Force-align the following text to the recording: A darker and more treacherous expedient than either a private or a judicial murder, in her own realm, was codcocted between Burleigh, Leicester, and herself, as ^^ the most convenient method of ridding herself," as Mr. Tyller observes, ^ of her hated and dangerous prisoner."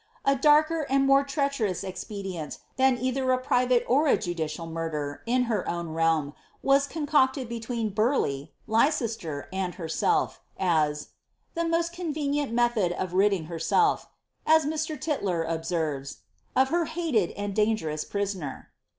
A 0.25 0.35
darker 0.35 0.87
and 0.89 1.05
more 1.05 1.23
treacherous 1.23 1.83
expedient 1.83 2.57
than 2.75 2.97
either 2.97 3.29
a 3.31 3.37
private 3.37 3.85
or 3.87 4.07
a 4.07 4.17
judicial 4.17 4.65
murder, 4.65 5.21
in 5.27 5.43
her 5.43 5.69
own 5.69 5.89
realm, 5.89 6.33
was 6.63 6.87
codcocted 6.87 7.47
between 7.47 7.91
Burleigh, 7.91 8.47
Leicester, 8.65 9.47
and 9.53 9.75
herself, 9.75 10.41
as 10.59 11.03
^^ 11.05 11.07
the 11.53 11.65
most 11.65 11.93
convenient 11.93 12.51
method 12.51 12.93
of 12.93 13.13
ridding 13.13 13.45
herself," 13.45 14.07
as 14.47 14.65
Mr. 14.65 14.99
Tyller 14.99 15.43
observes, 15.47 16.13
^ 16.15 16.17
of 16.59 16.69
her 16.69 16.85
hated 16.85 17.29
and 17.33 17.55
dangerous 17.55 18.03
prisoner." 18.03 18.71